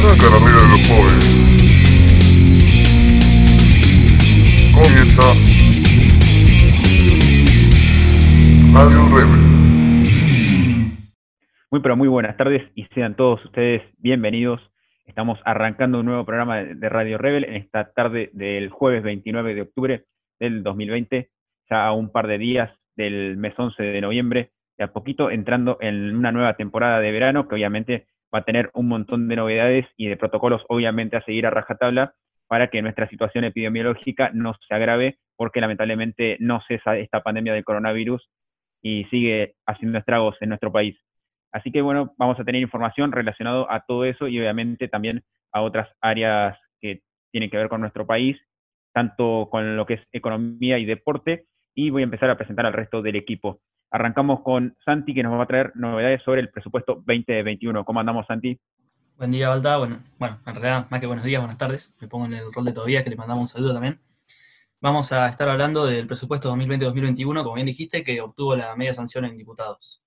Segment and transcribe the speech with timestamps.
[0.00, 0.80] Arranca la regla de los.
[4.72, 5.26] Comienza
[8.72, 9.40] Radio Rebel.
[11.70, 14.62] Muy pero muy buenas tardes y sean todos ustedes bienvenidos.
[15.04, 19.60] Estamos arrancando un nuevo programa de Radio Rebel en esta tarde del jueves 29 de
[19.60, 20.04] octubre
[20.38, 21.28] del 2020,
[21.68, 25.76] ya a un par de días del mes 11 de noviembre, de a poquito entrando
[25.82, 29.86] en una nueva temporada de verano que obviamente va a tener un montón de novedades
[29.96, 32.14] y de protocolos obviamente a seguir a rajatabla
[32.48, 37.64] para que nuestra situación epidemiológica no se agrave porque lamentablemente no cesa esta pandemia del
[37.64, 38.28] coronavirus
[38.82, 40.96] y sigue haciendo estragos en nuestro país.
[41.52, 45.62] Así que bueno, vamos a tener información relacionada a todo eso y obviamente también a
[45.62, 47.02] otras áreas que
[47.32, 48.36] tienen que ver con nuestro país,
[48.92, 52.72] tanto con lo que es economía y deporte, y voy a empezar a presentar al
[52.72, 53.60] resto del equipo.
[53.92, 57.84] Arrancamos con Santi, que nos va a traer novedades sobre el presupuesto 2021.
[57.84, 58.58] ¿Cómo andamos, Santi?
[59.16, 59.78] Buen día, Balta.
[59.78, 61.92] Bueno, bueno, en realidad, más que buenos días, buenas tardes.
[62.00, 64.00] Me pongo en el rol de todavía, que le mandamos un saludo también.
[64.80, 69.24] Vamos a estar hablando del presupuesto 2020-2021, como bien dijiste, que obtuvo la media sanción
[69.24, 70.02] en diputados.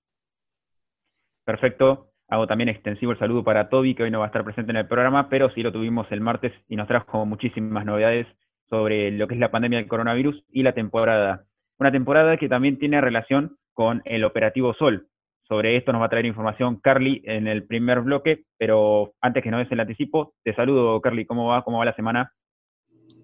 [1.44, 2.14] Perfecto.
[2.30, 4.78] Hago también extensivo el saludo para Toby, que hoy no va a estar presente en
[4.78, 8.28] el programa, pero sí lo tuvimos el martes y nos trajo muchísimas novedades
[8.70, 11.44] sobre lo que es la pandemia del coronavirus y la temporada.
[11.78, 15.08] Una temporada que también tiene relación con el operativo Sol.
[15.48, 19.52] Sobre esto nos va a traer información Carly en el primer bloque, pero antes que
[19.52, 21.64] no des el anticipo, te saludo Carly, ¿cómo va?
[21.64, 22.32] ¿Cómo va la semana?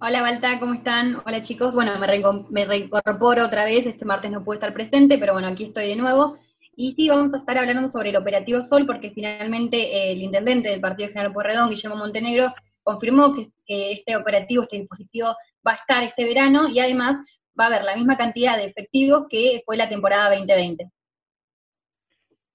[0.01, 1.17] Hola Balta, ¿cómo están?
[1.25, 5.47] Hola chicos, bueno, me, reincorporo otra vez, este martes no pude estar presente, pero bueno,
[5.47, 6.37] aquí estoy de nuevo.
[6.75, 10.79] Y sí, vamos a estar hablando sobre el operativo Sol, porque finalmente el intendente del
[10.79, 15.35] Partido General Pueyrredón, Guillermo Montenegro, confirmó que este operativo, este dispositivo,
[15.67, 17.17] va a estar este verano y además
[17.59, 20.89] va a haber la misma cantidad de efectivos que fue la temporada 2020.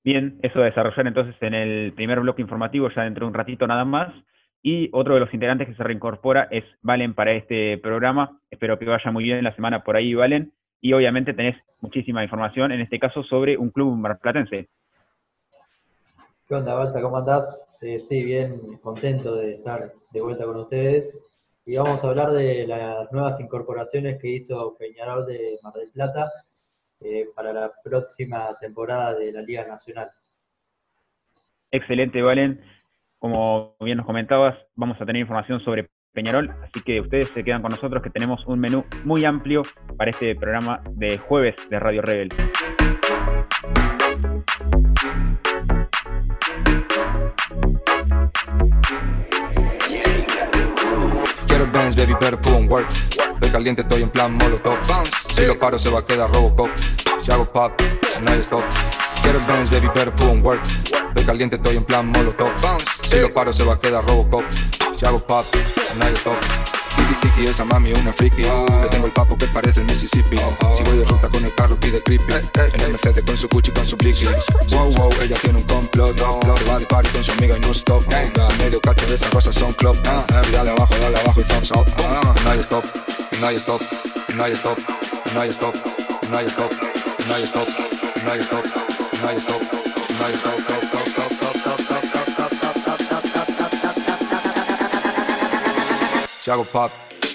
[0.03, 3.67] Bien, eso a desarrollar entonces en el primer bloque informativo ya dentro de un ratito
[3.67, 4.13] nada más.
[4.63, 8.41] Y otro de los integrantes que se reincorpora es Valen para este programa.
[8.51, 10.53] Espero que vaya muy bien la semana por ahí, Valen.
[10.81, 14.69] Y obviamente tenés muchísima información, en este caso sobre un club marplatense.
[16.47, 17.01] ¿Qué onda, Balta?
[17.01, 17.67] ¿Cómo andás?
[17.81, 21.34] Eh, sí, bien contento de estar de vuelta con ustedes
[21.67, 26.31] y vamos a hablar de las nuevas incorporaciones que hizo Peñarol de Mar del Plata
[27.01, 30.11] eh, para la próxima temporada de la Liga Nacional.
[31.71, 32.61] Excelente, Valen.
[33.19, 37.63] Como bien nos comentabas, vamos a tener información sobre Peñarol, así que ustedes se quedan
[37.63, 39.63] con nosotros que tenemos un menú muy amplio
[39.97, 42.29] para este programa de jueves de Radio Rebel.
[52.13, 52.87] Better put on work.
[52.91, 54.77] Estoy caliente, estoy en plan molotov.
[55.35, 56.71] Si lo paro, se va a quedar Robocop.
[57.23, 57.73] Si hago pop,
[58.21, 58.63] no hay stop.
[59.23, 60.63] Quiero Benz, baby, put on work.
[60.63, 62.53] Estoy caliente, estoy en plan molotov.
[63.09, 64.45] Si lo paro, se va a quedar Robocop.
[64.99, 65.47] Si hago pop,
[65.99, 66.64] no hay stop.
[66.97, 68.43] Tiki tiki, esa mami es una friki.
[68.43, 70.37] Le tengo el papo que parece el Mississippi.
[70.77, 72.33] Si voy de ruta con el carro, pide creepy.
[72.73, 74.27] En el Mercedes con su Gucci, con su blicky.
[74.71, 76.17] Wow, wow, ella tiene un complot.
[76.17, 78.05] Se va de party con su amiga y no stop.
[78.59, 79.97] Medio cacho de esas cosas son club.
[80.03, 81.87] Dale abajo, dale abajo y thumbs up.
[82.45, 82.85] No hay stop,
[83.41, 83.83] no hay stop,
[84.35, 84.79] no hay stop,
[85.35, 85.75] no hay stop,
[86.31, 86.71] no hay stop,
[87.29, 87.69] no hay stop,
[88.25, 88.65] no hay stop,
[89.23, 89.63] no hay stop,
[90.19, 90.84] no hay stop.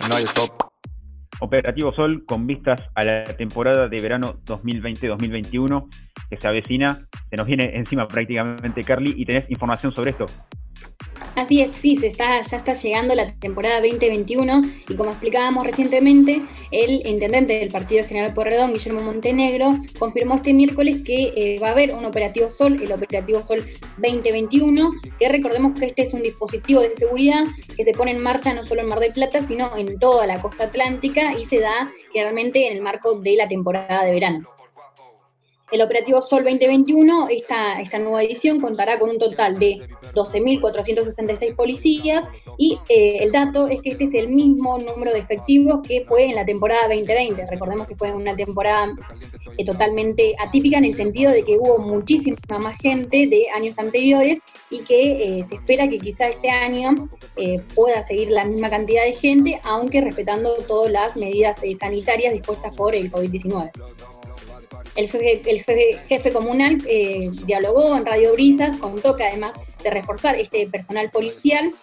[0.08, 0.52] No hay stop.
[1.40, 5.88] Operativo Sol con vistas a la temporada de verano 2020-2021
[6.30, 6.96] que se avecina.
[7.32, 10.28] Se nos viene encima prácticamente Carly y tenés información sobre esto.
[11.36, 16.42] Así es, sí, se está, ya está llegando la temporada 2021 y como explicábamos recientemente,
[16.72, 21.72] el intendente del Partido General Porredón, Guillermo Montenegro, confirmó este miércoles que eh, va a
[21.72, 23.66] haber un operativo Sol, el operativo Sol
[23.98, 28.54] 2021, que recordemos que este es un dispositivo de seguridad que se pone en marcha
[28.54, 31.92] no solo en Mar del Plata, sino en toda la costa atlántica y se da
[32.12, 34.59] generalmente en el marco de la temporada de verano.
[35.72, 39.80] El operativo Sol 2021, esta, nueva edición, contará con un total de
[40.16, 42.28] 12.466 policías
[42.58, 46.26] y eh, el dato es que este es el mismo número de efectivos que fue
[46.26, 47.46] en la temporada 2020.
[47.46, 48.96] Recordemos que fue una temporada
[49.60, 54.40] eh, totalmente atípica en el sentido de que hubo muchísima más gente de años anteriores
[54.72, 57.10] y que eh, se espera que quizá este año
[57.76, 62.96] pueda seguir la misma cantidad de gente, aunque respetando todas las medidas sanitarias dispuestas por
[62.96, 63.72] el COVID-19.
[64.96, 69.54] El jefe, comunal eh, dialogó en Radio Brisas, contó que además
[69.84, 71.74] de reforzar este personal policial,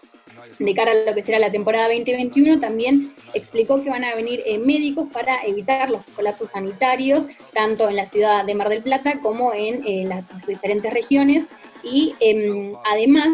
[0.59, 4.43] de cara a lo que será la temporada 2021, también explicó que van a venir
[4.47, 9.21] eh, médicos para evitar los colapsos sanitarios, tanto en la ciudad de Mar del Plata
[9.21, 11.45] como en eh, las diferentes regiones.
[11.83, 13.29] Y em, además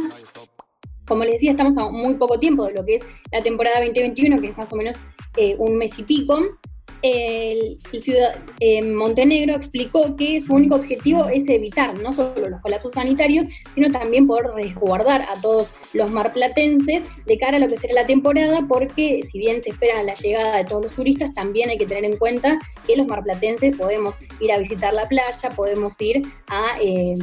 [1.06, 3.02] Como les decía, estamos a muy poco tiempo de lo que es
[3.32, 4.96] la temporada 2021, que es más o menos
[5.58, 6.38] un mes y pico.
[7.02, 12.92] El, ciudad, eh, Montenegro explicó que su único objetivo es evitar no solo los colapsos
[12.92, 17.94] sanitarios, sino también poder resguardar a todos los marplatenses de cara a lo que será
[17.94, 21.78] la temporada, porque si bien se espera la llegada de todos los turistas, también hay
[21.78, 26.22] que tener en cuenta que los marplatenses podemos ir a visitar la playa, podemos ir
[26.48, 27.14] a eh,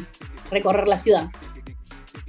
[0.52, 1.30] recorrer la ciudad.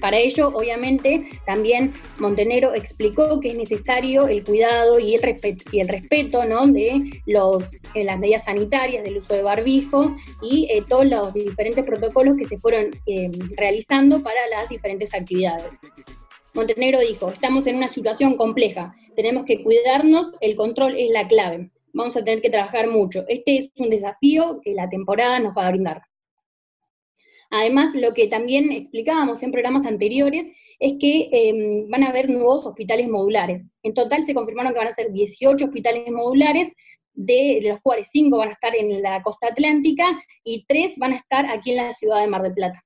[0.01, 7.23] Para ello, obviamente, también Montenegro explicó que es necesario el cuidado y el respeto, de
[7.27, 7.65] los,
[7.95, 12.59] las medidas sanitarias, del uso de barbijo y eh, todos los diferentes protocolos que se
[12.59, 15.67] fueron eh, realizando para las diferentes actividades.
[16.55, 21.71] Montenegro dijo, estamos en una situación compleja, tenemos que cuidarnos, el control es la clave,
[21.93, 23.25] vamos a tener que trabajar mucho.
[23.29, 26.03] Este es un desafío que la temporada nos va a brindar.
[27.51, 30.47] Además, lo que también explicábamos en programas anteriores
[30.79, 33.71] es que em, van a haber nuevos hospitales modulares.
[33.83, 36.73] En total se confirmaron que van a ser 18 hospitales modulares,
[37.13, 40.05] de los cuales 5 van a estar en la costa atlántica
[40.45, 42.83] y 3 van a estar aquí en la ciudad de Mar del Plata.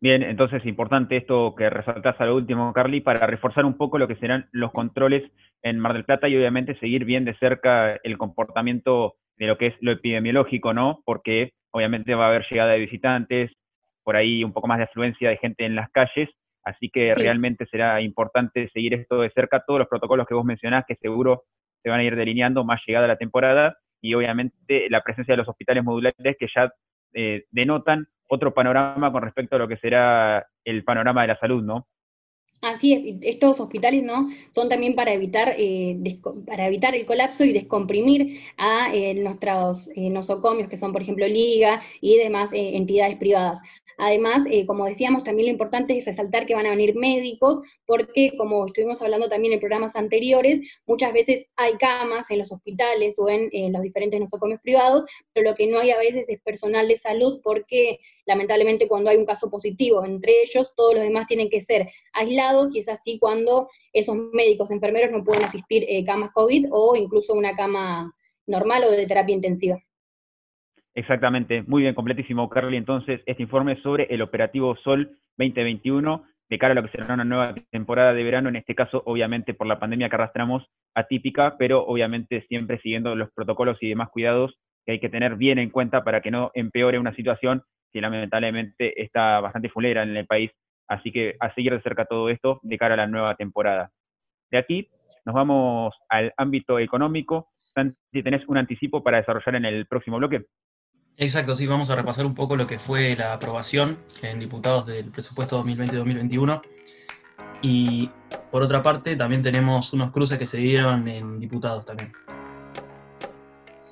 [0.00, 4.06] Bien, entonces importante esto que resaltás a lo último, Carly, para reforzar un poco lo
[4.06, 5.22] que serán los controles
[5.62, 9.68] en Mar del Plata y obviamente seguir bien de cerca el comportamiento de lo que
[9.68, 11.00] es lo epidemiológico, ¿no?
[11.04, 13.52] Porque obviamente va a haber llegada de visitantes,
[14.04, 16.28] por ahí un poco más de afluencia de gente en las calles,
[16.62, 20.84] así que realmente será importante seguir esto de cerca, todos los protocolos que vos mencionás,
[20.86, 21.44] que seguro
[21.82, 25.48] se van a ir delineando más llegada la temporada, y obviamente la presencia de los
[25.48, 26.70] hospitales modulares que ya
[27.14, 31.62] eh, denotan otro panorama con respecto a lo que será el panorama de la salud,
[31.62, 31.86] ¿no?
[32.64, 35.98] Así es, estos hospitales no son también para evitar eh,
[36.46, 41.26] para evitar el colapso y descomprimir a eh, nuestros eh, nosocomios, que son por ejemplo
[41.28, 43.58] Liga y demás entidades privadas.
[43.98, 48.32] Además, eh, como decíamos, también lo importante es resaltar que van a venir médicos, porque
[48.36, 53.28] como estuvimos hablando también en programas anteriores, muchas veces hay camas en los hospitales o
[53.28, 56.96] en, los diferentes nosocomios privados, pero lo que no hay a veces es personal de
[56.96, 61.60] salud, porque lamentablemente cuando hay un caso positivo entre ellos, todos los demás tienen que
[61.60, 66.68] ser aislados y es así cuando esos médicos, enfermeros no pueden asistir eh, camas COVID
[66.70, 68.14] o incluso una cama
[68.46, 69.82] normal o de terapia intensiva.
[70.96, 72.76] Exactamente, muy bien, completísimo, Carly.
[72.76, 77.24] Entonces, este informe sobre el operativo Sol 2021 de cara a lo que será una
[77.24, 80.64] nueva temporada de verano, en este caso, obviamente, por la pandemia que arrastramos,
[80.94, 84.54] atípica, pero obviamente siempre siguiendo los protocolos y demás cuidados
[84.86, 87.62] que hay que tener bien en cuenta para que no empeore una situación
[87.92, 90.50] que lamentablemente está bastante fulera en el país.
[90.88, 93.90] Así que a seguir de cerca todo esto de cara a la nueva temporada.
[94.50, 94.88] De aquí
[95.24, 97.48] nos vamos al ámbito económico.
[98.12, 100.44] Si tenés un anticipo para desarrollar en el próximo bloque.
[101.16, 105.12] Exacto, sí, vamos a repasar un poco lo que fue la aprobación en diputados del
[105.12, 106.60] presupuesto 2020-2021.
[107.62, 108.10] Y
[108.50, 112.12] por otra parte, también tenemos unos cruces que se dieron en diputados también.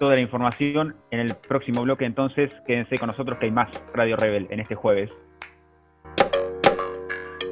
[0.00, 4.16] Toda la información en el próximo bloque, entonces quédense con nosotros que hay más Radio
[4.16, 5.10] Rebel en este jueves.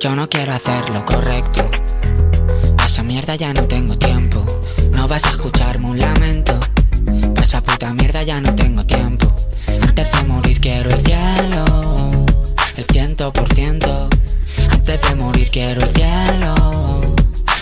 [0.00, 1.60] Yo no quiero hacer lo correcto.
[2.78, 4.44] A esa mierda ya no tengo tiempo.
[4.92, 6.58] No vas a escucharme un lamento.
[7.34, 9.32] Pa' esa puta mierda ya no tengo tiempo.
[9.82, 11.64] Antes de morir quiero el cielo,
[12.76, 14.08] el ciento por ciento.
[14.70, 16.54] Antes de morir quiero el cielo,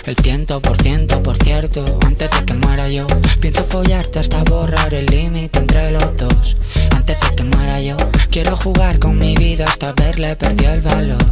[0.05, 1.99] el ciento por ciento, por cierto.
[2.05, 3.07] Antes de que muera yo,
[3.39, 6.57] pienso follarte hasta borrar el límite entre los dos.
[6.95, 7.97] Antes de que muera yo,
[8.29, 11.23] quiero jugar con mi vida hasta verle perdió el valor.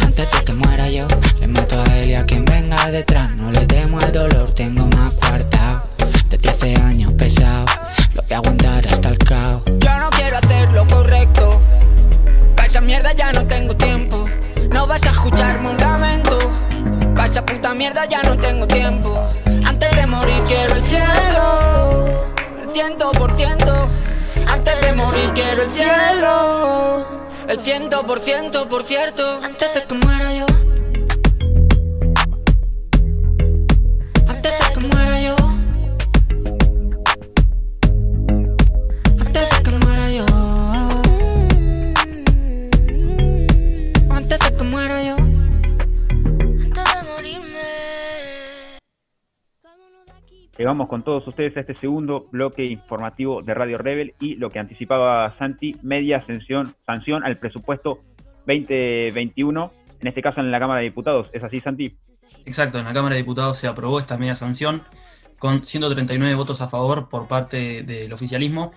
[0.00, 1.06] Antes de que muera yo,
[1.40, 3.34] le mato a él y a quien venga detrás.
[3.36, 5.79] No le temo el dolor, tengo más cuarta.
[6.30, 7.66] Desde hace años pesado,
[8.14, 9.62] lo voy a aguantar hasta el caos.
[9.66, 11.60] Yo no quiero hacer lo correcto.
[12.54, 14.28] Pa' esa mierda ya no tengo tiempo.
[14.70, 16.38] No vas a escucharme un lamento.
[17.16, 19.20] Pa' esa puta mierda ya no tengo tiempo.
[19.66, 22.24] Antes de morir quiero el cielo.
[22.62, 23.88] El ciento por ciento.
[24.46, 27.06] Antes de morir quiero el cielo.
[27.48, 29.40] El ciento por ciento, por cierto.
[29.42, 29.94] Antes de que
[50.60, 54.58] Llegamos con todos ustedes a este segundo bloque informativo de Radio Rebel y lo que
[54.58, 58.00] anticipaba Santi, media sanción, al presupuesto
[58.46, 61.30] 2021, en este caso en la Cámara de Diputados.
[61.32, 61.96] ¿Es así, Santi?
[62.44, 64.82] Exacto, en la Cámara de Diputados se aprobó esta media sanción
[65.38, 68.72] con 139 votos a favor por parte del oficialismo,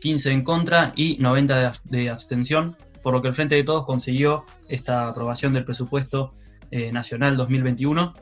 [0.00, 2.74] 15 en contra y 90 de abstención.
[3.02, 6.32] por lo que el Frente de Todos consiguió esta aprobación del presupuesto
[6.70, 8.14] eh, nacional 2021.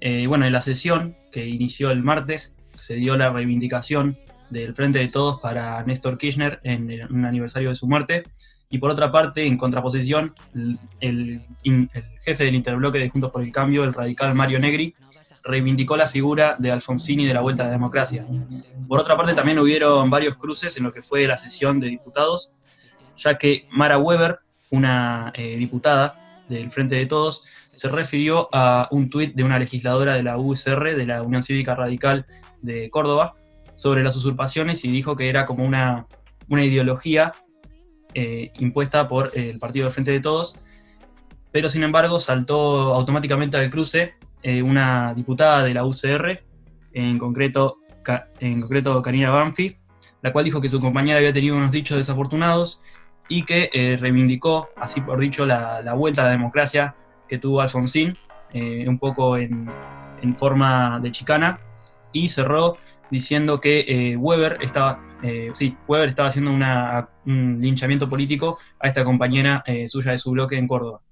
[0.00, 4.18] Eh, bueno, en la sesión que inició el martes se dio la reivindicación
[4.50, 8.24] del Frente de Todos para Néstor Kirchner en, un aniversario de su muerte.
[8.70, 10.34] Y por otra parte, en contraposición,
[11.00, 11.40] el,
[12.24, 14.94] jefe del interbloque de Juntos por el Cambio, el radical Mario Negri,
[15.42, 18.24] reivindicó la figura de Alfonsini de la Vuelta a la Democracia.
[18.86, 22.52] Por otra parte, también hubieron varios cruces en lo que fue la sesión de diputados,
[23.16, 24.38] ya que Mara Weber,
[24.70, 26.19] una eh, diputada
[26.50, 30.94] del Frente de Todos, se refirió a un tuit de una legisladora de la USR,
[30.94, 32.26] de la Unión Cívica Radical
[32.60, 33.36] de Córdoba,
[33.74, 36.06] sobre las usurpaciones y dijo que era como una,
[36.48, 37.32] una ideología
[38.12, 40.58] eh, impuesta por el Partido del Frente de Todos,
[41.52, 46.42] pero sin embargo saltó automáticamente al cruce eh, una diputada de la UCR,
[46.92, 47.78] en concreto,
[48.40, 49.76] en concreto Karina Banfi,
[50.22, 52.82] la cual dijo que su compañera había tenido unos dichos desafortunados
[53.30, 56.94] y que eh, reivindicó, así por dicho, la, vuelta a la democracia
[57.26, 58.18] que tuvo Alfonsín,
[58.52, 59.70] un poco en,
[60.20, 61.58] en, forma de chicana,
[62.12, 62.76] y cerró
[63.10, 69.62] diciendo que Weber estaba eh, sí, Weber estaba haciendo un linchamiento político a esta compañera
[69.66, 71.02] eh, suya de su bloque en Córdoba.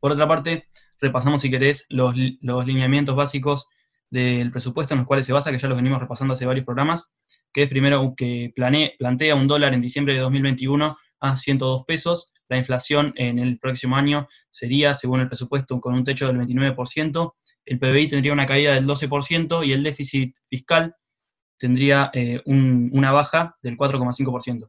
[0.00, 0.68] Por otra parte,
[1.00, 3.68] repasamos, si querés, los, lineamientos básicos
[4.10, 7.12] del presupuesto en los cuales se basa, que ya los venimos repasando hace varios programas,
[7.52, 12.56] que es primero que plantea un dólar en diciembre de 2021 a 102 pesos, la
[12.56, 17.34] inflación en el próximo año sería, según el presupuesto, con un techo del 29%,
[17.66, 20.96] el PBI tendría una caída del 12% y el déficit fiscal
[21.58, 24.68] tendría eh, una baja del 4,5%.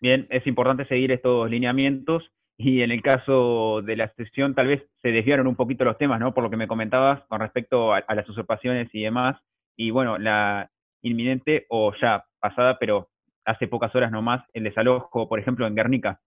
[0.00, 2.22] Bien, es importante seguir estos lineamientos
[2.58, 6.20] y en el caso de la sesión tal vez se desviaron un poquito los temas,
[6.20, 6.32] ¿no?
[6.32, 9.36] Por lo que me comentabas con respecto a, las usurpaciones y demás.
[9.76, 10.70] Y bueno, la
[11.02, 13.10] inminente o ya pasada, pero
[13.46, 16.20] hace pocas horas nomás, el desalojo, por ejemplo, en Guernica.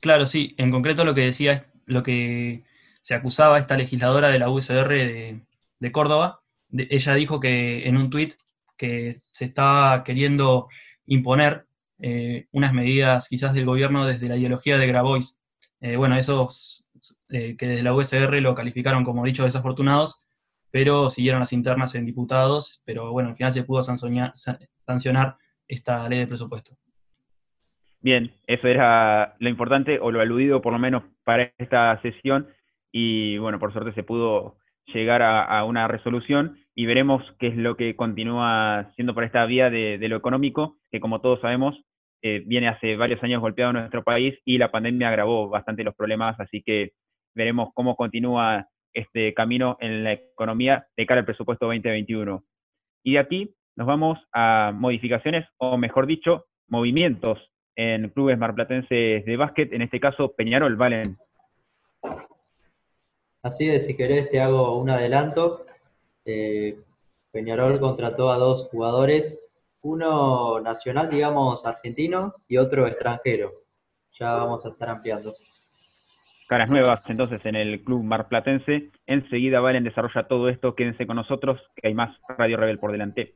[0.00, 0.54] Claro, sí.
[0.58, 2.64] En concreto lo que decía, lo que
[3.00, 8.34] se acusaba esta legisladora de la USR de Córdoba, ella dijo que en un tuit
[8.76, 10.68] que se está queriendo
[11.06, 11.66] imponer
[12.00, 15.40] eh, unas medidas quizás del gobierno desde la ideología de Grabois.
[15.80, 16.90] Eh, bueno, esos
[17.28, 20.23] eh, que desde la USR lo calificaron como dicho desafortunados,
[20.74, 25.36] pero siguieron las internas en diputados, pero bueno, al final se pudo sancionar
[25.68, 26.74] esta ley de presupuesto.
[28.00, 32.48] Bien, eso era lo importante o lo aludido por lo menos para esta sesión
[32.90, 37.76] y bueno, por suerte se pudo llegar a, una resolución y veremos qué es lo
[37.76, 41.80] que continúa siendo por esta vía de, lo económico, que como todos sabemos,
[42.20, 46.34] eh, viene hace varios años golpeado nuestro país y la pandemia agravó bastante los problemas,
[46.40, 46.94] así que
[47.32, 52.44] veremos cómo continúa este camino en la economía de cara al presupuesto 2021.
[53.02, 57.38] Y de aquí nos vamos a modificaciones, o mejor dicho, movimientos
[57.76, 61.18] en clubes marplatenses de básquet, en este caso Peñarol, Valen.
[63.42, 65.66] Así es, si querés te hago un adelanto.
[66.24, 66.78] Eh,
[67.30, 69.44] Peñarol contrató a dos jugadores,
[69.82, 73.52] uno nacional, digamos, argentino, y otro extranjero.
[74.18, 75.32] Ya vamos a estar ampliando.
[76.48, 78.90] Caras nuevas entonces en el club marplatense.
[79.06, 80.74] Enseguida Valen desarrolla todo esto.
[80.74, 83.34] Quédense con nosotros, que hay más Radio Rebel por delante.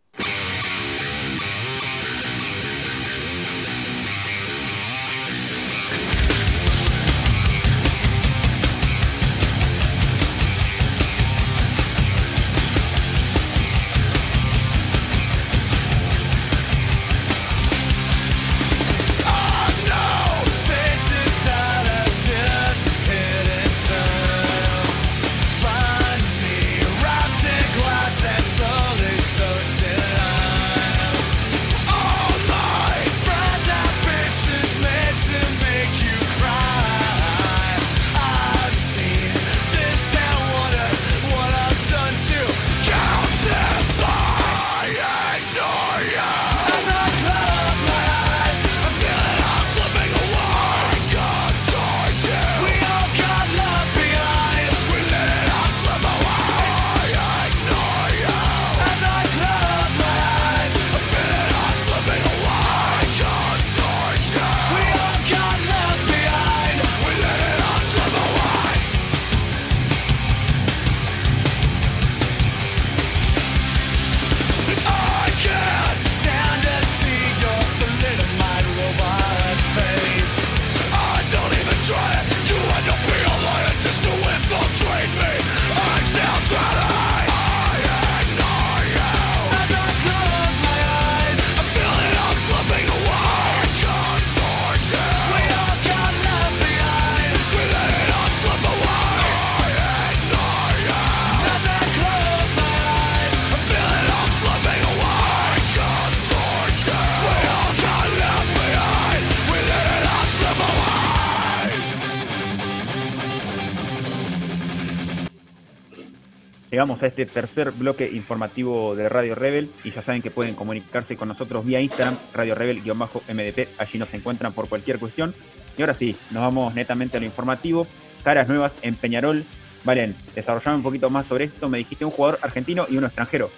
[116.79, 121.17] Llegamos a este tercer bloque informativo de Radio Rebel y ya saben que pueden comunicarse
[121.17, 125.35] con nosotros vía Instagram, Radio Rebel-MDP, allí nos encuentran por cualquier cuestión.
[125.77, 127.89] Y ahora sí, nos vamos netamente a lo informativo.
[128.23, 129.45] Caras nuevas en Peñarol.
[129.83, 131.69] Valen, desarrollame un poquito más sobre esto.
[131.69, 133.51] Me dijiste un jugador argentino y uno extranjero.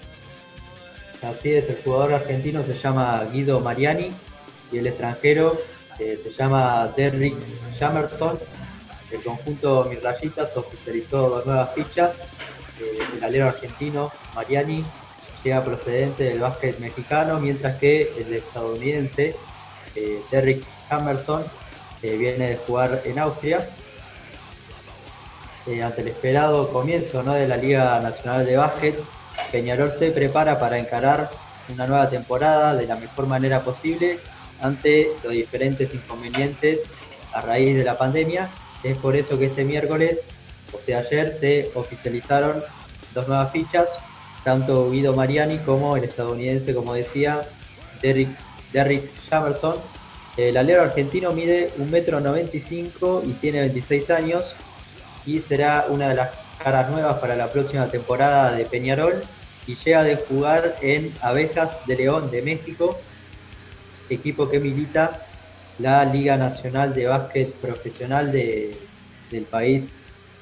[1.20, 4.08] Así es, el jugador argentino se llama Guido Mariani
[4.72, 5.58] y el extranjero
[5.98, 7.36] eh, se llama Derrick
[7.78, 8.38] Jamerson.
[9.10, 12.26] El conjunto Mirrayitas oficializó nuevas fichas
[13.16, 14.84] el alero argentino Mariani
[15.44, 19.34] llega procedente del básquet mexicano, mientras que el estadounidense
[19.94, 21.44] eh, Derrick Hammerson
[22.02, 23.68] viene de jugar en Austria.
[25.66, 28.98] Eh, ante el esperado comienzo de la Liga Nacional de Básquet,
[29.52, 31.30] Peñarol se prepara para encarar
[31.68, 34.18] una nueva temporada de la mejor manera posible
[34.62, 36.90] ante los diferentes inconvenientes
[37.34, 38.48] a raíz de la pandemia.
[38.82, 40.26] Es por eso que este miércoles
[40.72, 42.62] o sea, ayer se oficializaron
[43.14, 43.88] dos nuevas fichas,
[44.44, 47.42] tanto Guido Mariani como el estadounidense, como decía,
[48.02, 48.30] Derrick,
[48.72, 49.76] Derrick Jamerson.
[50.36, 54.54] El alero argentino mide 1,95 m y tiene 26 años
[55.26, 56.30] y será una de las
[56.62, 59.22] caras nuevas para la próxima temporada de Peñarol
[59.66, 63.00] y llega de jugar en Abejas de León de México,
[64.08, 65.26] equipo que milita
[65.78, 68.76] la Liga Nacional de Básquet Profesional de,
[69.30, 69.94] del país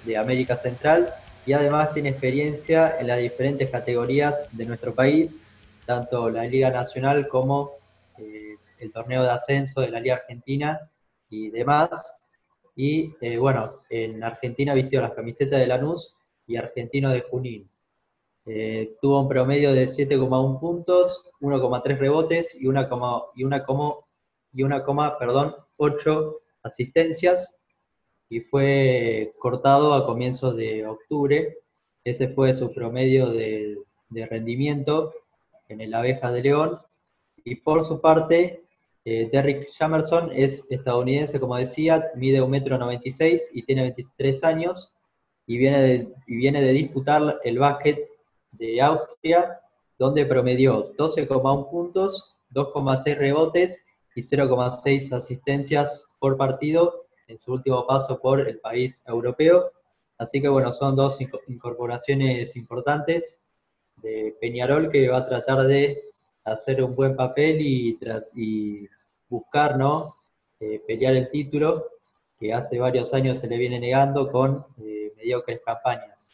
[0.08, 1.14] de América Central
[1.46, 5.40] y además tiene experiencia en las diferentes categorías de nuestro país,
[5.86, 7.72] tanto la Liga Nacional como
[8.16, 10.80] eh, el torneo de ascenso de la Liga Argentina
[11.30, 12.22] y demás.
[12.74, 16.14] Y eh, bueno, en Argentina vistió las camisetas de Lanús
[16.46, 17.70] y Argentino de Junín.
[18.46, 23.64] Eh, tuvo un promedio de 7,1 puntos, 1,3 rebotes y 1,8 y una,
[24.52, 27.57] y una, perdón, 8 asistencias
[28.30, 31.58] y fue cortado a comienzos de octubre.
[32.04, 33.78] Ese fue su promedio de,
[34.10, 35.12] rendimiento
[35.68, 36.78] en el Abeja de León.
[37.44, 38.62] Y por su parte,
[39.04, 44.92] eh, Derrick Jamerson es estadounidense, como decía, mide 1,96 m y tiene 23 años
[45.46, 48.06] y viene, de, y viene de disputar el básquet
[48.52, 49.60] de Austria,
[49.98, 58.20] donde promedió 12,1 puntos, 2,6 rebotes y 0,6 asistencias por partido en su último paso
[58.20, 59.70] por el país europeo.
[60.16, 63.40] Así que bueno, son dos incorporaciones importantes
[64.02, 66.02] de Peñarol que va a tratar de
[66.44, 68.88] hacer un buen papel y,
[69.28, 70.14] buscar, ¿no?
[70.58, 71.84] Eh, pelear el título
[72.40, 76.32] que hace varios años se le viene negando con eh, mediocres campañas.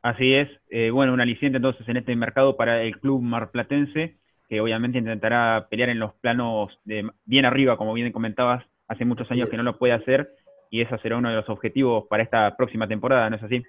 [0.00, 4.16] Así es, eh, bueno, un aliciente entonces en este mercado para el club marplatense
[4.48, 9.30] que obviamente intentará pelear en los planos de bien arriba, como bien comentabas, hace muchos
[9.30, 10.34] años que no lo puede hacer
[10.70, 13.62] y ese será uno de los objetivos para esta próxima temporada, ¿no es así?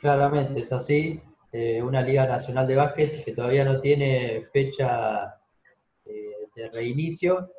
[0.00, 1.20] Claramente, es así.
[1.52, 5.34] Eh, una Liga Nacional de Básquet que todavía no tiene fecha
[6.04, 7.50] eh, de reinicio,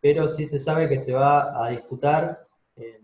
[0.00, 3.00] pero sí se sabe que se va a disputar en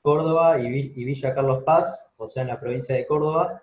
[0.00, 3.62] Córdoba y, y Villa Carlos Paz, o sea, en la provincia de Córdoba,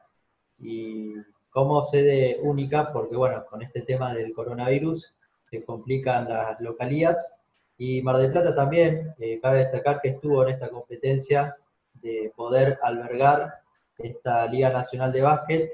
[0.59, 1.13] y
[1.57, 5.11] como sede única, porque bueno, con este tema del coronavirus
[5.49, 7.33] se complican las localías.
[7.79, 11.57] Y Mar del Plata también, eh, cabe destacar que estuvo en esta competencia
[11.95, 13.55] de poder albergar
[13.97, 15.71] esta Liga Nacional de Básquet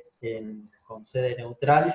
[0.88, 1.94] con sede neutral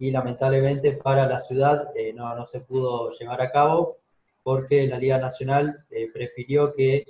[0.00, 3.98] y lamentablemente para la ciudad eh, no, no, se pudo llevar a cabo
[4.42, 7.06] porque la Liga Nacional eh, prefirió que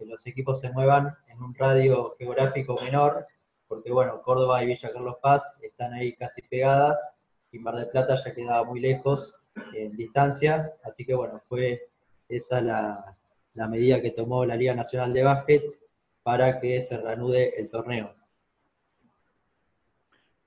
[0.00, 3.26] los equipos se muevan en un radio geográfico menor
[3.68, 6.98] porque bueno, Córdoba y Villa Carlos Paz están ahí casi pegadas
[7.52, 9.34] y Mar del Plata ya quedaba muy lejos
[9.74, 11.82] en distancia, así que bueno, fue
[12.28, 13.16] esa la,
[13.54, 15.62] la medida que tomó la Liga Nacional de Básquet
[16.22, 18.14] para que se reanude el torneo.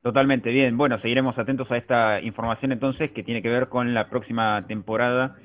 [0.02, 0.78] Totalmente bien.
[0.78, 5.36] Bueno, seguiremos atentos a esta información entonces que tiene que ver con la próxima temporada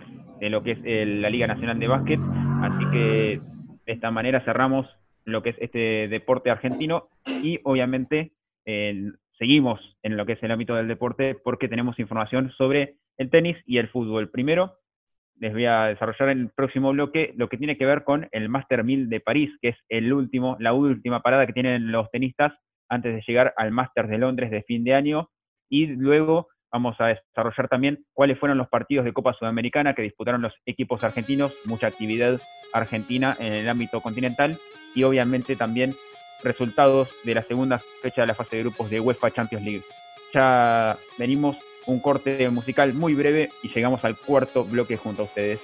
[0.40, 2.20] de lo que es la Liga Nacional de Básquet.
[2.62, 3.40] Así que
[3.84, 4.86] de esta manera cerramos
[5.26, 7.08] lo que es este deporte argentino
[7.42, 8.32] y obviamente
[9.38, 13.56] seguimos en lo que es el ámbito del deporte porque tenemos información sobre el tenis
[13.66, 14.30] y el fútbol.
[14.30, 14.78] Primero,
[15.38, 18.48] les voy a desarrollar en el próximo bloque lo que tiene que ver con el
[18.48, 22.52] Master 1000 de París, que es el último, la última parada que tienen los tenistas
[22.88, 25.30] antes de llegar al Master de Londres de fin de año.
[25.68, 30.42] Y luego vamos a desarrollar también cuáles fueron los partidos de Copa Sudamericana que disputaron
[30.42, 32.40] los equipos argentinos, mucha actividad
[32.72, 34.56] argentina en el ámbito continental
[34.96, 35.94] y obviamente también
[36.42, 39.84] resultados de la segunda fecha de la fase de grupos de UEFA Champions League.
[40.34, 41.56] Ya venimos
[41.86, 45.60] un corte musical muy breve y llegamos al cuarto bloque junto a ustedes.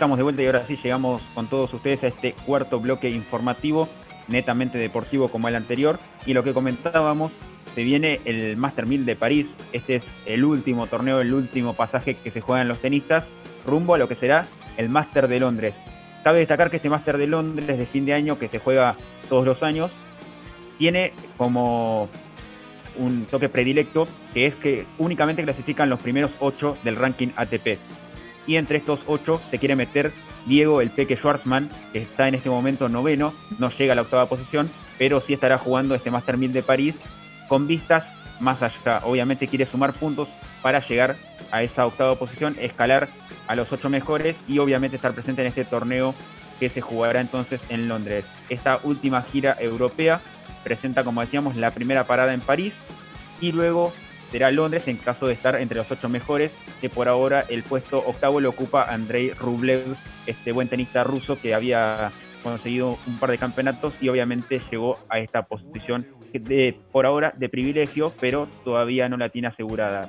[0.00, 3.86] Estamos de vuelta y ahora sí llegamos con todos ustedes a este cuarto bloque informativo,
[4.28, 5.98] netamente deportivo como el anterior.
[6.24, 7.32] Y lo que comentábamos,
[7.74, 9.46] se viene el Master 1000 de París.
[9.74, 13.24] Este es el último torneo, el último pasaje que se juegan los tenistas,
[13.66, 14.46] rumbo a lo que será
[14.78, 15.74] el Master de Londres.
[16.24, 18.96] Cabe destacar que este Master de Londres de fin de año, que se juega
[19.28, 19.90] todos los años,
[20.78, 22.08] tiene como
[22.96, 27.76] un toque predilecto, que es que únicamente clasifican los primeros ocho del ranking ATP
[28.50, 30.10] y entre estos ocho se quiere meter
[30.44, 34.28] Diego el Peque Schwartzman, que está en este momento noveno, no llega a la octava
[34.28, 36.96] posición, pero sí estará jugando este Master 1000 de París
[37.46, 38.02] con vistas
[38.40, 39.02] más allá.
[39.04, 40.26] Obviamente quiere sumar puntos
[40.62, 41.14] para llegar
[41.52, 43.08] a esa octava posición, escalar
[43.46, 46.12] a los ocho mejores y obviamente estar presente en este torneo
[46.58, 48.24] que se jugará entonces en Londres.
[48.48, 50.20] Esta última gira europea
[50.64, 52.74] presenta, como decíamos, la primera parada en París
[53.40, 53.92] y luego
[54.30, 57.98] será Londres en caso de estar entre los ocho mejores, que por ahora el puesto
[57.98, 62.10] octavo lo ocupa Andrei Rublev, este buen tenista ruso que había
[62.42, 67.48] conseguido un par de campeonatos y obviamente llegó a esta posición de, por ahora de
[67.48, 70.08] privilegio, pero todavía no la tiene asegurada.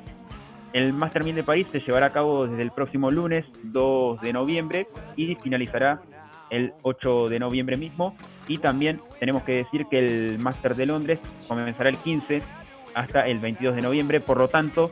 [0.74, 4.32] El Master 1000 de París se llevará a cabo desde el próximo lunes 2 de
[4.32, 6.02] noviembre y finalizará
[6.50, 8.16] el 8 de noviembre mismo.
[8.48, 12.42] Y también tenemos que decir que el Master de Londres comenzará el 15
[12.93, 14.19] hasta el 22 de noviembre.
[14.19, 14.91] Por lo tanto,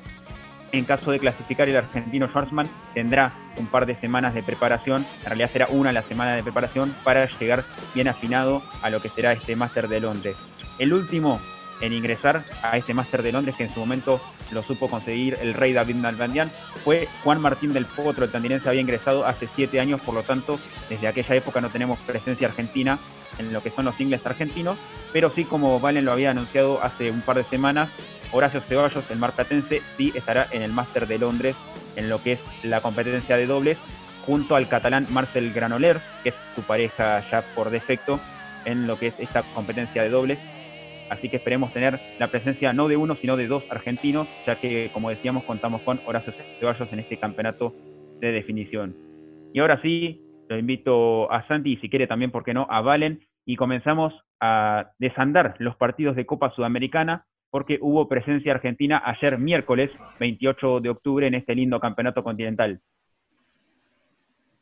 [0.71, 5.25] en caso de clasificar el argentino Schwarzman, tendrá un par de semanas de preparación, en
[5.25, 9.33] realidad será una la semana de preparación para llegar bien afinado a lo que será
[9.33, 10.35] este Máster de Londres.
[10.77, 11.39] El último
[11.81, 15.53] en ingresar a este Máster de Londres, que en su momento lo supo conseguir el
[15.53, 16.51] rey David Nalbandian,
[16.83, 20.59] fue Juan Martín del Potro, el tandinense había ingresado hace siete años, por lo tanto,
[20.89, 22.99] desde aquella época no tenemos presencia argentina
[23.38, 24.77] en lo que son los singles argentinos,
[25.13, 27.89] pero sí, como Valen lo había anunciado hace un par de semanas,
[28.31, 31.55] Horacio Ceballos, el marplatense, sí estará en el Máster de Londres
[31.95, 33.77] en lo que es la competencia de dobles,
[34.25, 38.19] junto al catalán Marcel Granoller, que es su pareja ya por defecto
[38.65, 40.39] en lo que es esta competencia de dobles.
[41.10, 44.89] Así que esperemos tener la presencia no de uno, sino de dos argentinos, ya que,
[44.93, 47.74] como decíamos, contamos con Horacio Ceballos en este campeonato
[48.19, 48.95] de definición.
[49.54, 52.82] Y ahora sí, lo invito a Santi y si quiere también, ¿por qué no?, a
[52.82, 59.38] Valen y comenzamos a desandar los partidos de Copa Sudamericana porque hubo presencia argentina ayer
[59.38, 62.82] miércoles 28 de octubre en este lindo campeonato continental.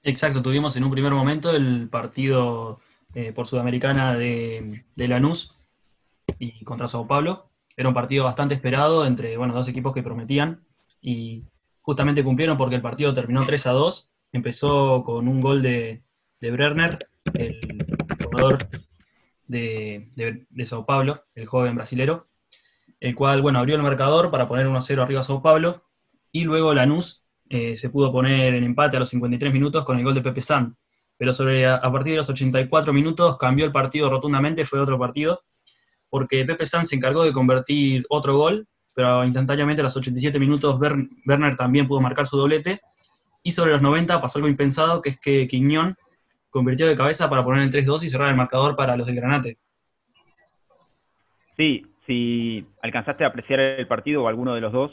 [0.04, 2.80] Exacto, tuvimos en un primer momento el partido
[3.14, 5.57] eh, por Sudamericana de, de, Lanús
[6.40, 7.50] y contra Sao Paulo.
[7.76, 10.66] Era un partido bastante esperado entre bueno, dos equipos que prometían
[11.02, 11.46] y
[11.82, 14.10] justamente cumplieron porque el partido terminó 3 a 2.
[14.34, 16.04] Empezó con un gol de,
[16.40, 17.86] de Brenner, el
[18.24, 18.58] jugador
[19.48, 22.28] de, Sao Paulo, el joven brasilero,
[23.00, 25.84] el cual, bueno, abrió el marcador para poner 1-0 arriba a Sao Paulo,
[26.32, 30.04] y luego Lanús eh, se pudo poner en empate a los 53 minutos con el
[30.04, 30.78] gol de Pepe San.
[31.18, 35.42] Pero a, partir de los 84 minutos cambió el partido rotundamente, fue otro partido,
[36.10, 40.80] porque Pepe San se encargó de convertir otro gol, pero instantáneamente a los 87 minutos
[40.80, 42.82] Werner también pudo marcar su doblete,
[43.43, 45.96] y sobre los 90 pasó algo impensado, que es que Quiñón
[46.50, 49.58] convirtió de cabeza para poner en 3-2 y cerrar el marcador para los del Granate.
[51.56, 54.91] Sí, si alcanzaste a apreciar el partido o alguno de los dos,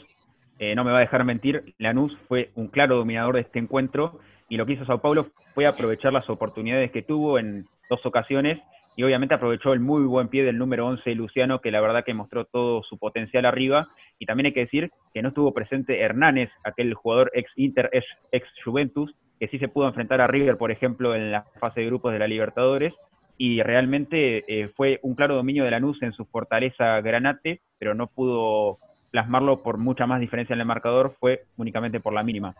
[0.59, 4.19] eh, no me va a dejar mentir, Lanús fue un claro dominador de este encuentro
[4.47, 8.59] y lo que hizo Sao Paulo fue aprovechar las oportunidades que tuvo en dos ocasiones
[8.95, 12.13] y obviamente aprovechó el muy buen pie del número 11 Luciano, que la verdad que
[12.13, 13.87] mostró todo su potencial arriba.
[14.19, 17.89] Y también hay que decir que no estuvo presente Hernández, aquel jugador ex Inter,
[18.31, 21.87] ex Juventus, que sí se pudo enfrentar a River, por ejemplo, en la fase de
[21.87, 22.93] grupos de la Libertadores,
[23.37, 28.07] y realmente eh, fue un claro dominio de Lanús en su fortaleza Granate, pero no
[28.07, 28.79] pudo
[29.11, 32.55] plasmarlo por mucha más diferencia en el marcador, fue únicamente por la mínima.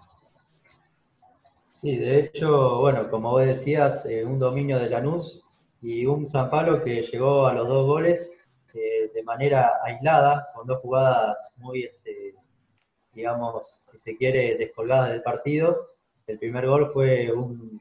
[1.71, 5.44] Sí, de hecho, bueno, como vos decías, eh, un dominio de Lanús
[5.85, 8.33] y un San Pablo que llegó a los dos goles
[8.73, 12.33] eh, de manera aislada, con dos jugadas muy, este,
[13.13, 15.91] digamos, si se quiere, descolgadas del partido,
[16.25, 17.79] el primer gol fue un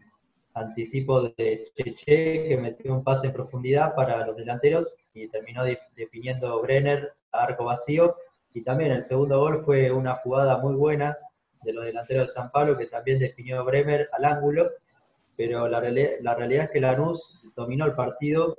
[0.52, 5.64] anticipo de Cheche que metió un pase en profundidad para los delanteros y terminó
[5.96, 8.16] definiendo Brenner a arco vacío.
[8.52, 11.16] Y también el segundo gol fue una jugada muy buena
[11.62, 14.70] de los delanteros de San Pablo que también definió Bremer al ángulo.
[15.36, 18.56] Pero la, la realidad es que Lanús dominó el partido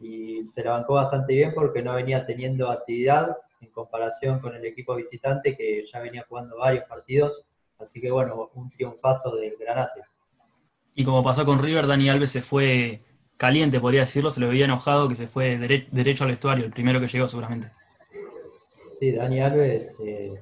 [0.00, 4.64] y se la bancó bastante bien porque no venía teniendo actividad en comparación con el
[4.64, 7.46] equipo visitante que ya venía jugando varios partidos
[7.78, 10.02] Así que bueno, un triunfazo del Granate.
[10.94, 13.02] Y como pasó con River, Dani Alves se fue
[13.36, 17.00] caliente, podría decirlo, se lo veía enojado que se fue derecho al vestuario, el primero
[17.00, 17.70] que llegó seguramente.
[18.98, 20.32] Sí, Dani Alves, eh,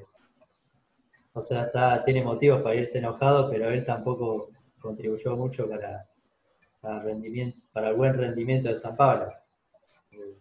[1.33, 4.51] o sea, está, tiene motivos para irse enojado, pero él tampoco
[4.85, 6.07] contribuyó mucho para,
[7.88, 9.33] el buen rendimiento de San Pablo.
[10.12, 10.35] Eh,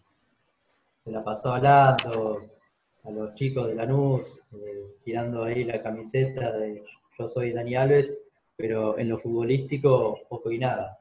[1.06, 2.42] se la pasó hablando
[3.06, 6.84] a los chicos de Lanús, eh, tirando ahí la camiseta de
[7.18, 8.26] yo soy Dani Alves,
[8.58, 10.98] pero en lo futbolístico poco y nada.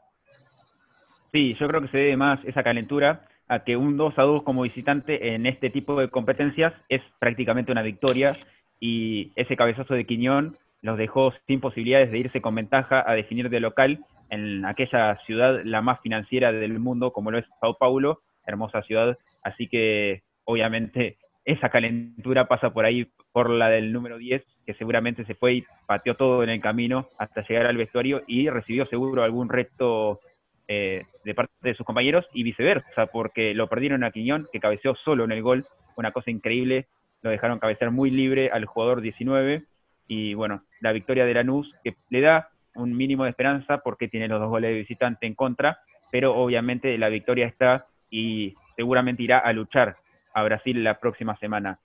[1.33, 4.42] Sí, yo creo que se debe más esa calentura a que un 2 a 2
[4.44, 8.37] como visitante en este tipo de competencias es prácticamente una victoria
[8.78, 13.49] y ese cabezazo de Quiñón los dejó sin posibilidades de irse con ventaja a definir
[13.49, 18.21] de local en aquella ciudad la más financiera del mundo como lo es Sao Paulo,
[18.47, 24.42] hermosa ciudad, así que obviamente esa calentura pasa por ahí por la del número 10,
[24.66, 28.49] que seguramente se fue y pateó todo en el camino hasta llegar al vestuario y
[28.49, 30.21] recibió seguro algún reto
[30.68, 34.95] eh, de parte de sus compañeros y viceversa, porque lo perdieron a Quiñón, que cabeceó
[35.05, 35.66] solo en el gol,
[35.97, 36.87] una cosa increíble,
[37.23, 39.64] lo dejaron cabecear muy libre al jugador 19
[40.06, 44.28] y bueno, la victoria de Lanús que le da un mínimo de esperanza porque tiene
[44.28, 49.38] los dos goles de visitante en contra, pero obviamente la victoria está y seguramente irá
[49.38, 49.96] a luchar
[50.34, 51.78] a Brasil la próxima semana.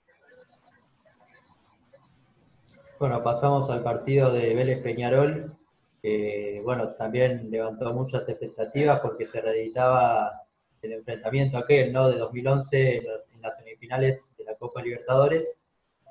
[2.98, 5.56] Bueno, pasamos al partido de Vélez Peñarol,
[6.02, 10.42] que bueno, también levantó muchas expectativas porque se reeditaba
[10.82, 12.08] el enfrentamiento aquel, ¿no?
[12.08, 13.04] De 2011 en,
[13.40, 15.60] las semifinales de la Copa Libertadores.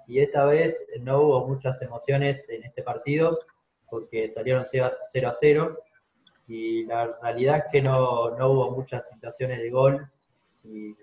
[0.07, 3.39] Y esta vez no hubo muchas emociones en este partido
[3.89, 4.95] porque salieron 0
[5.27, 5.77] a 0
[6.47, 10.09] y la realidad es que no, no hubo muchas situaciones de gol.
[10.63, 10.95] Y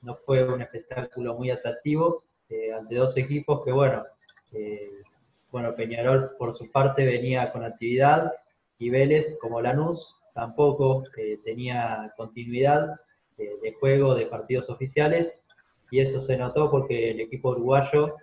[0.00, 4.04] no fue un espectáculo muy atractivo eh, ante dos equipos que, bueno,
[4.52, 5.02] eh,
[5.50, 8.32] bueno, Peñarol por su parte venía con actividad.
[8.78, 13.00] Y Vélez, como Lanús, tampoco eh, tenía continuidad
[13.36, 15.44] de juego de partidos oficiales.
[15.90, 18.16] Y eso se notó porque el equipo uruguayo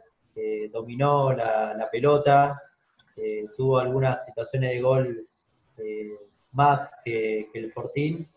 [0.72, 2.62] dominó la, pelota,
[3.56, 5.28] tuvo algunas situaciones de gol
[6.52, 8.28] más que, el Fortín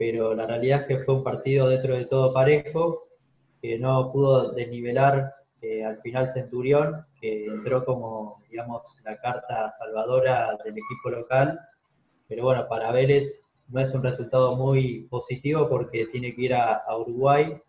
[0.00, 3.06] pero la realidad es que fue un partido dentro de todo parejo,
[3.60, 10.56] que no pudo desnivelar eh, al final Centurión, que entró como, digamos, la carta salvadora
[10.64, 11.60] del equipo local,
[12.26, 16.82] pero bueno, para Vélez no es un resultado muy positivo porque tiene que ir a,
[16.96, 17.60] Uruguay,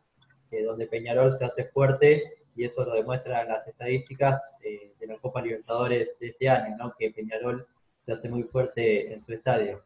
[0.52, 5.18] eh, donde Peñarol se hace fuerte, y eso lo demuestran las estadísticas eh, de la
[5.18, 6.94] Copa Libertadores de este año, ¿no?
[6.98, 7.66] que Peñarol
[8.06, 9.84] se hace muy fuerte en su estadio.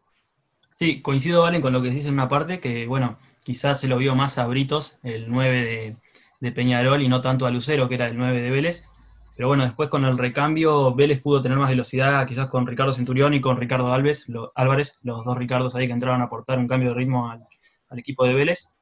[0.75, 3.97] Sí, coincido, Valen, con lo que dice en una parte, que bueno, quizás se lo
[3.97, 5.95] vio más a Britos, el 9
[6.41, 8.83] de, Peñarol, y no tanto a Lucero, que era el 9 de Vélez.
[9.35, 13.33] Pero bueno, después con el recambio, Vélez pudo tener más velocidad, quizás con Ricardo Centurión
[13.33, 16.95] y con Ricardo Álvarez, los dos Ricardos ahí que entraron a aportar un cambio de
[16.95, 17.47] ritmo al,
[17.97, 18.74] equipo de Vélez.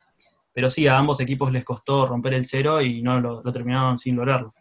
[0.54, 4.16] Pero sí, a ambos equipos les costó romper el cero y no lo, terminaron sin
[4.16, 4.54] lograrlo.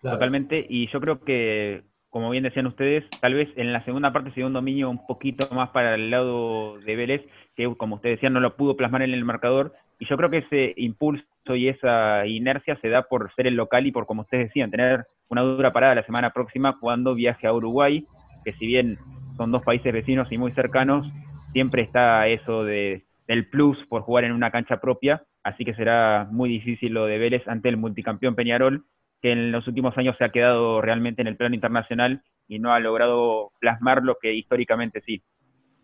[0.00, 4.30] Totalmente, y yo creo que como bien decían ustedes, tal vez en la segunda parte
[4.30, 7.22] se dio un dominio un poquito más para el lado de Vélez,
[7.56, 10.38] que como ustedes decían no lo pudo plasmar en el marcador, y yo creo que
[10.38, 14.48] ese impulso y esa inercia se da por ser el local y por, como ustedes
[14.48, 18.04] decían, tener una dura parada la semana próxima cuando viaje a Uruguay,
[18.44, 18.98] que si bien
[19.38, 21.10] son dos países vecinos y muy cercanos,
[21.52, 26.28] siempre está eso de, del plus por jugar en una cancha propia, así que será
[26.30, 28.84] muy difícil lo de Vélez ante el multicampeón Peñarol,
[29.22, 32.74] que en los últimos años se ha quedado realmente en el plano internacional y no
[32.74, 35.22] ha logrado plasmar lo que históricamente sí.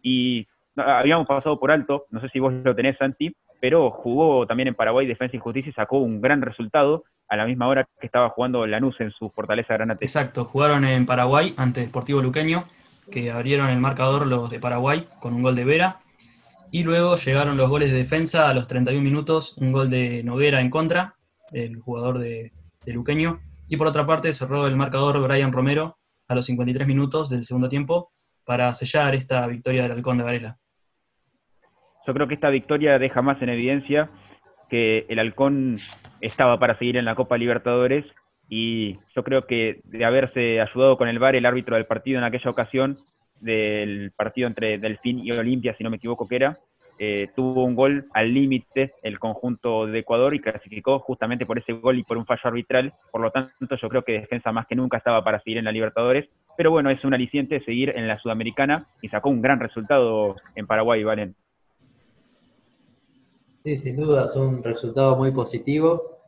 [0.03, 4.69] Y habíamos pasado por alto, no sé si vos lo tenés, Santi, pero jugó también
[4.69, 8.07] en Paraguay Defensa y Justicia y sacó un gran resultado a la misma hora que
[8.07, 10.05] estaba jugando Lanús en su Fortaleza Granate.
[10.05, 12.65] Exacto, jugaron en Paraguay ante Deportivo Luqueño,
[13.11, 15.97] que abrieron el marcador los de Paraguay con un gol de Vera.
[16.71, 20.61] Y luego llegaron los goles de defensa a los 31 minutos, un gol de Noguera
[20.61, 21.15] en contra,
[21.53, 22.53] el jugador de,
[22.87, 23.41] Luqueño.
[23.69, 27.69] Y por otra parte cerró el marcador Brian Romero a los 53 minutos del segundo
[27.69, 28.13] tiempo
[28.45, 30.59] para sellar esta victoria del Halcón de Varela.
[32.07, 34.11] Yo creo que esta victoria deja más en evidencia
[34.71, 35.79] que el Halcón
[36.23, 38.07] estaba para seguir en la Copa Libertadores
[38.49, 42.25] y yo creo que de haberse ayudado con el VAR el árbitro del partido en
[42.25, 42.99] aquella ocasión,
[43.41, 46.59] del partido entre Delfín y Olimpia, si no me equivoco que era,
[47.01, 51.73] eh, tuvo un gol al límite el conjunto de Ecuador y clasificó justamente por ese
[51.73, 52.93] gol y por un fallo arbitral.
[53.13, 55.73] Por lo tanto, yo creo que defensa más que nunca estaba para seguir en la
[55.73, 56.29] Libertadores.
[56.57, 60.67] Pero bueno, es un aliciente seguir en la Sudamericana y sacó un gran resultado en
[60.67, 61.37] Paraguay, Valen.
[63.63, 66.19] Sí, sin duda, es un resultado muy positivo,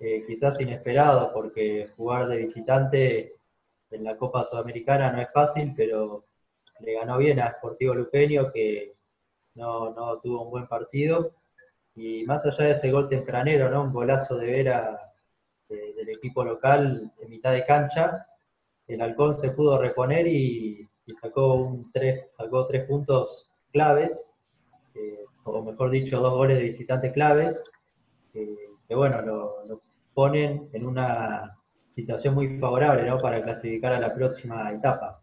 [0.00, 3.34] eh, quizás inesperado, porque jugar de visitante
[3.90, 6.24] en la Copa Sudamericana no es fácil, pero
[6.80, 8.94] le ganó bien a Sportivo Lupeño, que
[9.54, 11.34] no, no tuvo un buen partido.
[11.94, 13.82] Y más allá de ese gol tempranero, ¿no?
[13.82, 15.08] Un golazo de Vera
[15.68, 18.26] del equipo local en mitad de cancha.
[18.86, 20.88] el Halcón se pudo reponer y,
[21.20, 24.32] sacó, un tres, sacó tres puntos claves,
[24.94, 27.62] eh, o mejor dicho, dos goles de visitantes claves,
[28.34, 29.82] eh, que bueno, lo, lo
[30.14, 31.58] ponen en una
[31.94, 33.20] situación muy favorable ¿no?
[33.20, 35.22] para clasificar a la próxima etapa.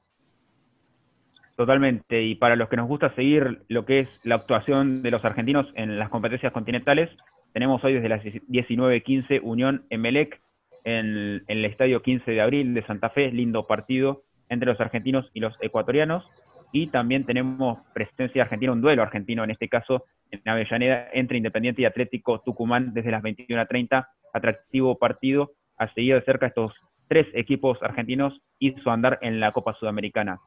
[1.55, 5.23] Totalmente, y para los que nos gusta seguir lo que es la actuación de los
[5.23, 7.09] argentinos en las competencias continentales,
[7.53, 10.41] tenemos hoy desde las 19.15 Unión Emelec
[10.83, 15.29] en, en, el Estadio 15 de Abril de Santa Fe, lindo partido entre los argentinos
[15.33, 16.25] y los ecuatorianos,
[16.73, 21.81] y también tenemos presencia argentina, un duelo argentino en este caso, en Avellaneda, entre Independiente
[21.81, 26.73] y Atlético Tucumán desde las 21.30, atractivo partido a seguir de cerca estos
[27.07, 30.39] tres equipos argentinos y su andar en la Copa Sudamericana.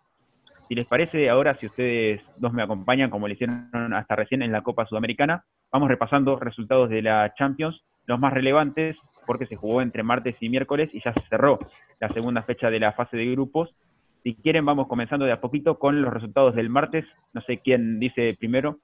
[0.68, 4.52] Si les parece, ahora si ustedes dos me acompañan, como lo hicieron hasta recién en
[4.52, 8.94] la Copa Sudamericana, vamos repasando resultados de la Champions, los más relevantes,
[9.26, 11.58] porque se jugó entre martes y miércoles y ya se cerró
[12.00, 13.74] la segunda fecha de la fase de grupos.
[14.22, 17.06] Si quieren, vamos comenzando de a poquito con los resultados del martes.
[17.32, 18.78] No sé quién dice primero.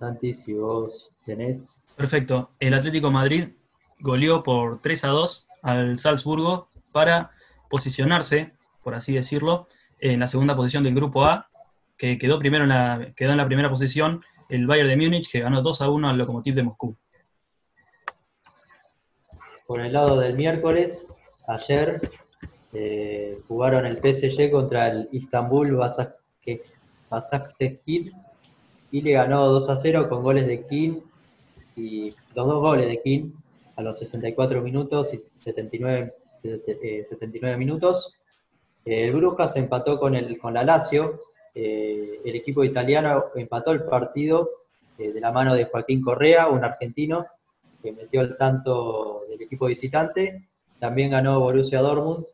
[0.00, 1.94] Santi, si vos tenés.
[1.96, 2.50] Perfecto.
[2.58, 3.50] El Atlético Madrid
[4.00, 7.30] goleó por 3 a 2 al Salzburgo para
[7.72, 8.52] posicionarse,
[8.84, 9.66] por así decirlo,
[9.98, 11.48] en la segunda posición del grupo A,
[11.96, 15.40] que quedó primero en la, quedó en la primera posición el Bayern de Múnich, que
[15.40, 16.94] ganó 2 a 1 al Lokomotiv de Moscú.
[19.66, 21.06] Por el lado del miércoles,
[21.48, 22.10] ayer
[22.74, 25.74] eh, jugaron el PSG contra el Istanbul
[27.08, 28.12] Basaksehir
[28.90, 31.00] y le ganó 2 a 0 con goles de King
[31.74, 33.30] y los dos goles de King
[33.76, 36.12] a los 64 minutos y 79,
[36.42, 38.16] 79 minutos.
[38.84, 41.20] El Brujas empató con, el, con la Lazio,
[41.54, 44.50] eh, el equipo italiano empató el partido
[44.98, 47.26] eh, de la mano de Joaquín Correa, un argentino
[47.82, 50.48] que metió el tanto del equipo visitante.
[50.78, 52.26] También ganó Borussia Dortmund,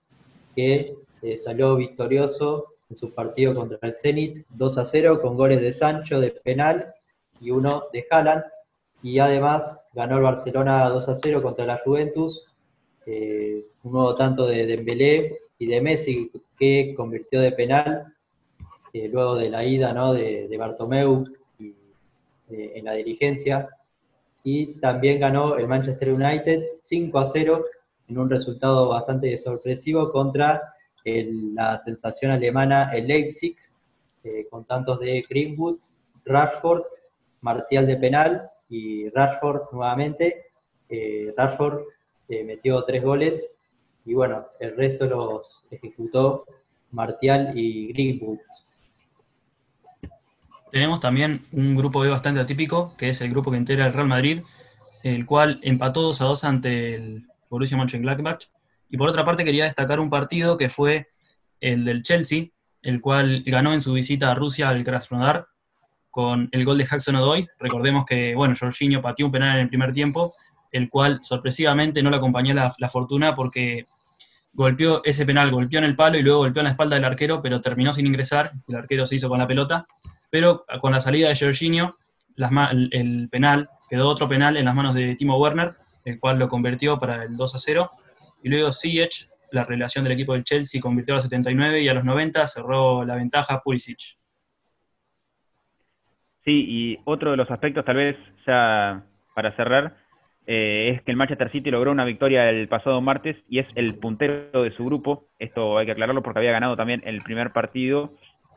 [0.54, 5.60] que eh, salió victorioso en su partido contra el Zenit 2 a 0 con goles
[5.60, 6.94] de Sancho de penal
[7.40, 8.44] y uno de Haaland.
[9.02, 12.46] Y además ganó el Barcelona 2 a 0 contra la Juventus,
[13.06, 18.14] eh, un nuevo tanto de Dembélé y de Messi que convirtió de penal
[18.92, 20.12] eh, luego de la ida ¿no?
[20.12, 21.24] de, de Bartomeu
[21.58, 21.74] y,
[22.50, 23.68] eh, en la dirigencia.
[24.44, 27.64] Y también ganó el Manchester United 5 a 0
[28.08, 30.74] en un resultado bastante sorpresivo contra
[31.04, 33.56] el, la sensación alemana, el Leipzig,
[34.24, 35.78] eh, con tantos de Greenwood,
[36.24, 36.84] Rashford,
[37.40, 40.46] Martial de penal y Rashford nuevamente.
[40.88, 41.82] Eh, Rashford
[42.28, 43.57] eh, metió tres goles
[44.08, 46.46] y bueno, el resto los ejecutó
[46.92, 48.38] Martial y Greenwood.
[50.72, 54.08] Tenemos también un grupo B bastante atípico, que es el grupo que integra el Real
[54.08, 54.40] Madrid,
[55.02, 58.46] el cual empató 2 a 2 ante el Borussia Mönchengladbach.
[58.88, 61.08] Y por otra parte quería destacar un partido que fue
[61.60, 62.46] el del Chelsea,
[62.80, 65.48] el cual ganó en su visita a Rusia al Krasnodar
[66.10, 67.46] con el gol de Jackson Odoy.
[67.58, 70.34] Recordemos que, bueno, Jorginho pateó un penal en el primer tiempo,
[70.72, 73.84] el cual sorpresivamente no le acompañó la, la fortuna porque
[74.58, 77.40] golpeó ese penal, golpeó en el palo y luego golpeó en la espalda del arquero,
[77.40, 78.50] pero terminó sin ingresar.
[78.66, 79.86] El arquero se hizo con la pelota.
[80.30, 81.96] Pero con la salida de Jorginho,
[82.90, 86.98] el penal, quedó otro penal en las manos de Timo Werner, el cual lo convirtió
[86.98, 87.90] para el 2 a 0.
[88.42, 91.94] Y luego Ziyech, la relación del equipo del Chelsea, convirtió a los 79 y a
[91.94, 94.18] los 90 cerró la ventaja Pulisic.
[96.44, 99.04] Sí, y otro de los aspectos, tal vez ya
[99.36, 99.96] para cerrar,
[100.48, 103.94] eh, es que el Manchester City logró una victoria el pasado martes y es el
[103.98, 105.26] puntero de su grupo.
[105.38, 108.14] Esto hay que aclararlo porque había ganado también el primer partido.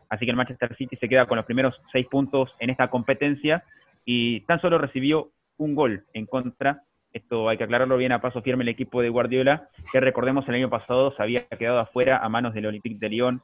[0.10, 3.64] Así que el Manchester City se queda con los primeros seis puntos en esta competencia
[4.06, 6.82] y tan solo recibió un gol en contra
[7.14, 10.56] esto hay que aclararlo bien a paso firme el equipo de Guardiola, que recordemos el
[10.56, 13.42] año pasado se había quedado afuera a manos del Olympique de Lyon,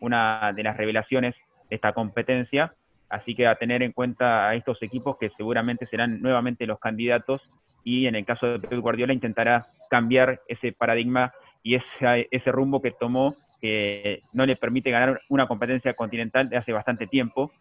[0.00, 1.34] una de las revelaciones
[1.68, 2.72] de esta competencia.
[3.10, 7.42] Así que a tener en cuenta a estos equipos que seguramente serán nuevamente los candidatos
[7.84, 12.80] y en el caso de Pep Guardiola intentará cambiar ese paradigma y ese, ese rumbo
[12.80, 17.52] que tomó que no le permite ganar una competencia continental de hace bastante tiempo.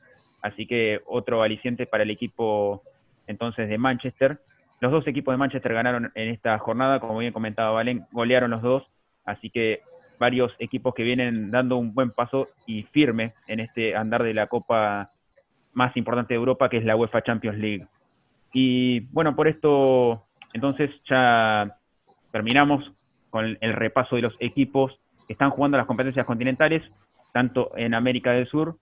[0.42, 2.82] Así que otro aliciente para el equipo
[3.28, 4.40] entonces de Manchester.
[4.80, 8.62] Los dos equipos de Manchester ganaron en esta jornada, como bien comentaba Valen, golearon los
[8.62, 8.84] dos,
[9.26, 9.82] así que
[10.20, 14.48] varios equipos que vienen dando un buen paso y firme en este andar de la
[14.48, 15.10] Copa
[15.74, 17.88] más importante de Europa, que es la UEFA Champions League.
[18.54, 20.24] Y bueno, por esto
[20.54, 21.76] entonces ya
[22.32, 22.92] terminamos
[23.30, 26.82] con el repaso de los equipos que están jugando las competencias continentales,
[27.34, 28.78] tanto en América del Sur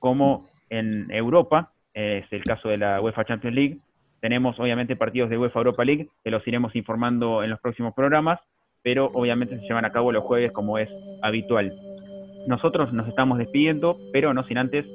[0.00, 3.78] como en Europa, es el caso de la UEFA Champions League.
[4.20, 8.38] tenemos obviamente partidos de UEFA Europa League, que los iremos informando en los próximos programas,
[8.82, 10.88] pero obviamente se llevan a cabo los jueves como es
[11.22, 11.72] habitual.
[12.46, 14.86] Nosotros nos estamos despidiendo, pero no sin antes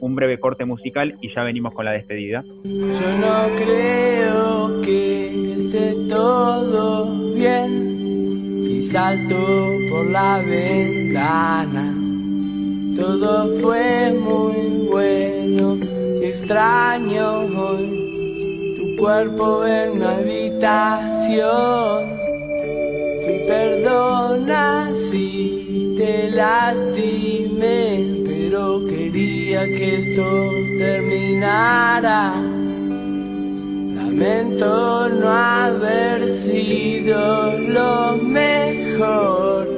[0.00, 2.44] un breve corte musical y ya venimos con la despedida.
[2.64, 9.36] Yo no creo que esté todo bien si salto
[9.90, 11.94] por la ventana.
[12.96, 15.76] Todo fue muy bueno
[16.22, 21.46] extraño hoy tu cuerpo en mi habitación.
[23.22, 27.55] Y perdona si te lastimé,
[29.72, 32.32] que esto terminara.
[33.94, 39.68] Lamento no haber sido lo mejor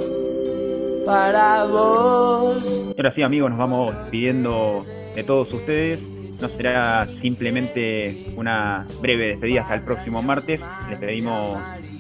[1.07, 2.85] para vos.
[2.97, 4.85] Ahora sí, amigos, nos vamos pidiendo
[5.15, 6.01] de todos ustedes.
[6.41, 10.61] No será simplemente una breve despedida hasta el próximo martes.
[10.89, 11.59] Les pedimos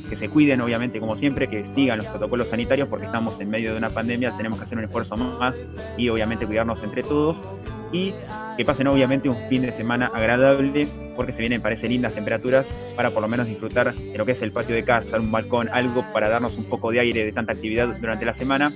[0.08, 3.72] que se cuiden, obviamente, como siempre, que sigan los protocolos sanitarios porque estamos en medio
[3.72, 5.54] de una pandemia, tenemos que hacer un esfuerzo más
[5.96, 7.36] y obviamente cuidarnos entre todos
[7.92, 8.14] y
[8.56, 12.66] que pasen obviamente un fin de semana agradable porque se vienen, parece, lindas temperaturas
[12.96, 15.68] para por lo menos disfrutar de lo que es el patio de casa, un balcón,
[15.68, 18.70] algo para darnos un poco de aire de tanta actividad durante la semana.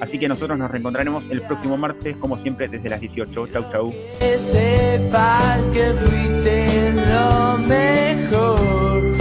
[0.00, 3.48] Así que nosotros nos reencontraremos el próximo martes, como siempre, desde las 18.
[3.48, 3.94] Chau, chau.
[4.18, 9.15] Que sepas que fuiste lo mejor.